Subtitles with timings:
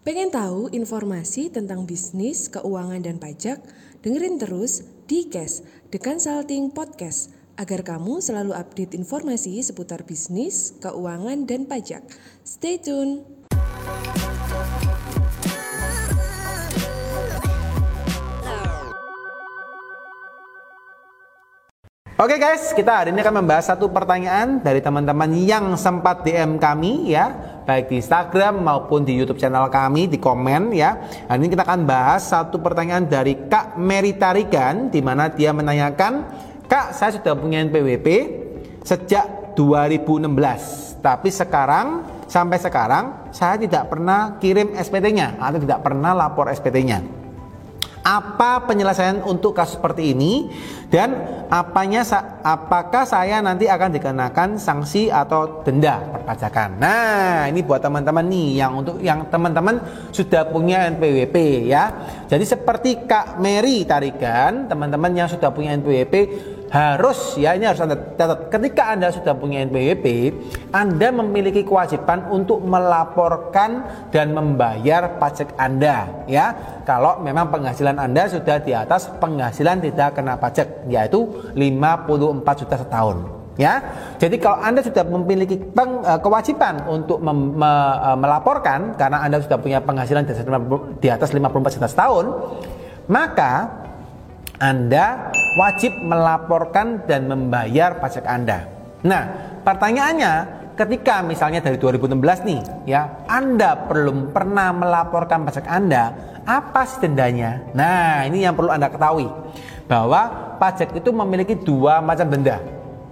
[0.00, 3.60] Pengen tahu informasi tentang bisnis, keuangan, dan pajak?
[4.00, 5.60] Dengerin terus di Cash,
[5.92, 12.00] The Consulting Podcast, agar kamu selalu update informasi seputar bisnis, keuangan, dan pajak.
[12.40, 13.28] Stay tune!
[22.20, 27.16] Oke guys, kita hari ini akan membahas satu pertanyaan dari teman-teman yang sempat DM kami
[27.16, 27.32] ya,
[27.70, 30.98] baik di Instagram maupun di YouTube channel kami di komen ya.
[31.30, 36.26] Hari ini kita akan bahas satu pertanyaan dari Kak Mary Tarigan di mana dia menanyakan,
[36.66, 38.08] "Kak, saya sudah punya NPWP
[38.82, 46.50] sejak 2016, tapi sekarang sampai sekarang saya tidak pernah kirim SPT-nya atau tidak pernah lapor
[46.50, 47.19] SPT-nya."
[48.00, 50.48] Apa penyelesaian untuk kasus seperti ini
[50.88, 51.14] dan
[51.52, 52.02] apanya
[52.42, 56.80] apakah saya nanti akan dikenakan sanksi atau denda perpajakan.
[56.80, 59.78] Nah, ini buat teman-teman nih yang untuk yang teman-teman
[60.10, 61.94] sudah punya NPWP ya.
[62.26, 66.14] Jadi seperti Kak Mary tarikan, teman-teman yang sudah punya NPWP
[66.70, 70.06] harus ya ini harus Anda catat ketika Anda sudah punya NPWP
[70.70, 76.54] Anda memiliki kewajiban untuk melaporkan dan membayar pajak Anda ya
[76.86, 81.26] kalau memang penghasilan Anda sudah di atas penghasilan tidak kena pajak yaitu
[81.58, 83.82] 54 juta setahun ya.
[84.16, 89.44] Jadi kalau Anda sudah memiliki peng, uh, kewajiban untuk mem, me, uh, melaporkan karena Anda
[89.44, 90.24] sudah punya penghasilan
[91.02, 92.26] di atas 54 juta setahun,
[93.10, 93.79] maka
[94.60, 98.68] anda wajib melaporkan dan membayar pajak Anda.
[99.00, 100.32] Nah, pertanyaannya,
[100.76, 106.12] ketika misalnya dari 2016 nih, ya, Anda belum pernah melaporkan pajak Anda,
[106.44, 107.72] apa sih dendanya?
[107.72, 109.32] Nah, ini yang perlu Anda ketahui
[109.88, 112.60] bahwa pajak itu memiliki dua macam denda,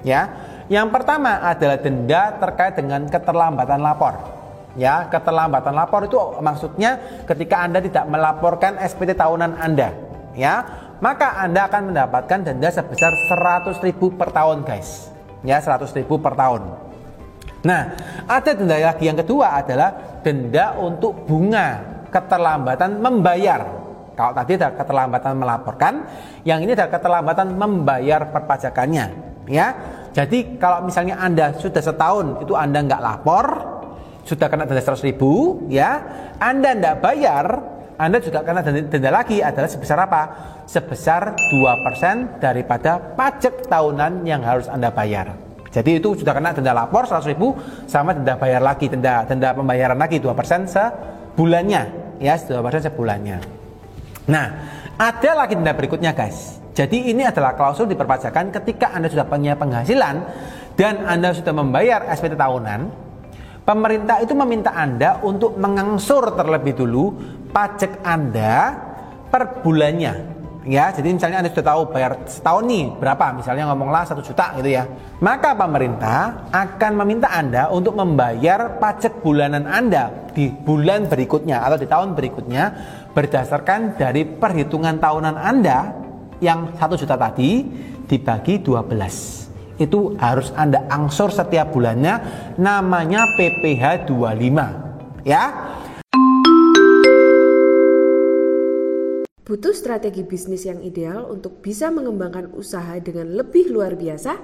[0.05, 0.29] ya.
[0.69, 4.37] Yang pertama adalah denda terkait dengan keterlambatan lapor.
[4.77, 9.97] Ya, keterlambatan lapor itu maksudnya ketika Anda tidak melaporkan SPT tahunan Anda,
[10.37, 15.11] ya maka Anda akan mendapatkan denda sebesar 100 ribu per tahun guys.
[15.47, 16.75] Ya 100 ribu per tahun.
[17.63, 17.95] Nah
[18.27, 19.07] ada denda lagi.
[19.07, 23.63] Yang kedua adalah denda untuk bunga keterlambatan membayar.
[24.19, 25.95] Kalau tadi ada keterlambatan melaporkan
[26.43, 29.07] yang ini ada keterlambatan membayar perpajakannya.
[29.47, 29.67] Ya
[30.11, 33.47] jadi kalau misalnya Anda sudah setahun itu Anda nggak lapor
[34.27, 36.03] sudah kena denda 100 ribu ya
[36.43, 37.47] Anda nggak bayar
[37.99, 40.23] anda juga kena denda lagi adalah sebesar apa?
[40.71, 45.35] Sebesar 2% daripada pajak tahunan yang harus Anda bayar.
[45.75, 47.59] Jadi itu sudah kena denda lapor 100 ribu
[47.91, 50.31] sama denda bayar lagi, denda denda pembayaran lagi 2%
[50.71, 51.83] sebulannya.
[52.23, 53.43] Ya, 2% sebulannya.
[54.31, 54.47] Nah,
[54.95, 56.63] ada lagi denda berikutnya guys.
[56.79, 60.17] Jadi ini adalah klausul di perpajakan ketika Anda sudah punya penghasilan
[60.79, 63.08] dan Anda sudah membayar SPT tahunan,
[63.69, 67.13] Pemerintah itu meminta Anda untuk mengangsur terlebih dulu
[67.53, 68.73] pajak Anda
[69.29, 70.41] per bulannya.
[70.65, 74.73] Ya, jadi misalnya Anda sudah tahu bayar setahun nih berapa, misalnya ngomonglah satu juta gitu
[74.73, 74.89] ya.
[75.21, 81.85] Maka pemerintah akan meminta Anda untuk membayar pajak bulanan Anda di bulan berikutnya atau di
[81.85, 82.65] tahun berikutnya
[83.13, 85.93] berdasarkan dari perhitungan tahunan Anda
[86.41, 87.69] yang satu juta tadi
[88.09, 89.48] dibagi 12
[89.79, 92.21] itu harus Anda angsur setiap bulannya
[92.59, 95.43] namanya PPh 25 ya
[99.49, 104.37] Butuh strategi bisnis yang ideal untuk bisa mengembangkan usaha dengan lebih luar biasa?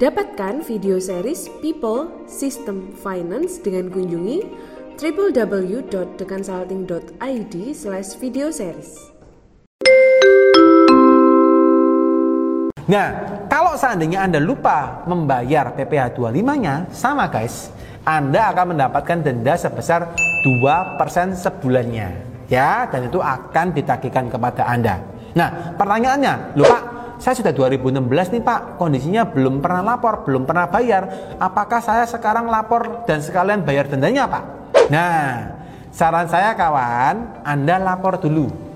[0.00, 4.48] Dapatkan video series People System Finance dengan kunjungi
[4.96, 9.17] www.theconsulting.id slash video series.
[12.88, 13.06] Nah,
[13.52, 17.68] kalau seandainya Anda lupa membayar PPh 25-nya, sama guys,
[18.00, 22.24] Anda akan mendapatkan denda sebesar 2% sebulannya.
[22.48, 25.04] Ya, dan itu akan ditagihkan kepada Anda.
[25.36, 26.78] Nah, pertanyaannya, lupa
[27.20, 31.36] saya sudah 2016 nih Pak, kondisinya belum pernah lapor, belum pernah bayar.
[31.36, 34.44] Apakah saya sekarang lapor dan sekalian bayar dendanya Pak?
[34.88, 35.60] Nah,
[35.92, 38.67] saran saya kawan, Anda lapor dulu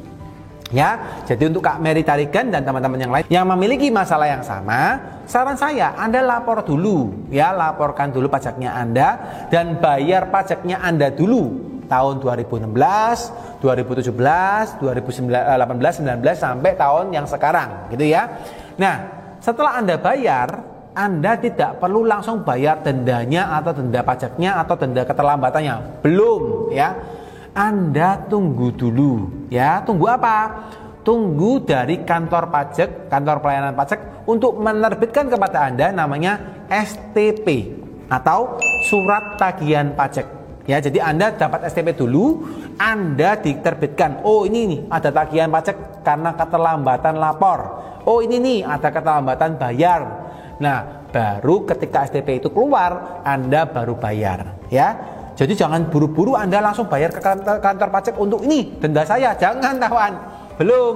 [0.72, 4.96] Ya, jadi untuk Kak Mary Tarigan dan teman-teman yang lain yang memiliki masalah yang sama,
[5.28, 9.08] saran saya Anda lapor dulu, ya laporkan dulu pajaknya Anda
[9.52, 11.70] dan bayar pajaknya Anda dulu.
[11.92, 12.72] Tahun 2016,
[13.60, 18.32] 2017, 2018, 19 sampai tahun yang sekarang, gitu ya.
[18.80, 18.96] Nah,
[19.44, 26.04] setelah Anda bayar, anda tidak perlu langsung bayar dendanya atau denda pajaknya atau denda keterlambatannya.
[26.04, 26.96] Belum, ya
[27.52, 29.84] anda tunggu dulu ya.
[29.84, 30.69] Tunggu apa?
[31.04, 37.75] Tunggu dari kantor pajak, kantor pelayanan pajak untuk menerbitkan kepada Anda namanya STP
[38.06, 38.56] atau
[38.87, 42.46] surat tagihan pajak Ya, jadi Anda dapat STP dulu,
[42.78, 44.22] Anda diterbitkan.
[44.22, 47.60] Oh, ini nih ada tagihan pajak karena keterlambatan lapor.
[48.06, 50.00] Oh, ini nih ada keterlambatan bayar.
[50.62, 55.19] Nah, baru ketika STP itu keluar, Anda baru bayar, ya.
[55.42, 59.34] Jadi jangan buru-buru Anda langsung bayar ke kantor, kantor pajak untuk ini denda saya.
[59.34, 60.14] Jangan kawan.
[60.54, 60.94] Belum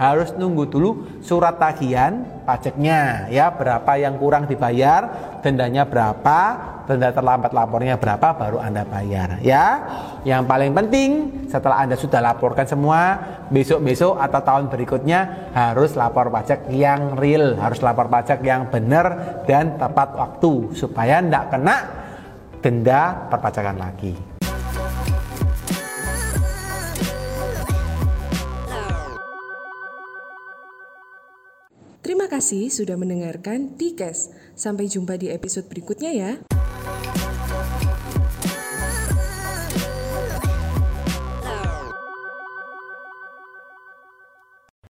[0.00, 5.04] harus nunggu dulu surat tagihan pajaknya ya berapa yang kurang dibayar
[5.44, 6.38] dendanya berapa
[6.88, 9.84] denda terlambat lapornya berapa baru anda bayar ya
[10.26, 11.10] yang paling penting
[11.46, 13.20] setelah anda sudah laporkan semua
[13.52, 19.78] besok-besok atau tahun berikutnya harus lapor pajak yang real harus lapor pajak yang benar dan
[19.78, 22.01] tepat waktu supaya tidak kena
[22.62, 24.14] denda perpajakan lagi
[32.02, 34.34] Terima kasih sudah mendengarkan Dikes.
[34.58, 36.32] Sampai jumpa di episode berikutnya ya.